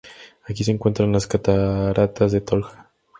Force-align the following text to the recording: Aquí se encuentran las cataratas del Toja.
Aquí 0.47 0.63
se 0.63 0.71
encuentran 0.71 1.11
las 1.11 1.27
cataratas 1.27 2.31
del 2.31 2.41
Toja. 2.43 2.89